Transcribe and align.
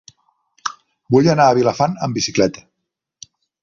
Vull 1.17 1.31
anar 1.35 1.47
a 1.51 1.57
Vilafant 1.59 1.97
amb 2.07 2.21
bicicleta. 2.21 2.69